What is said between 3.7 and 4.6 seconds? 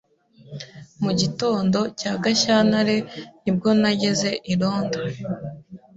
nageze i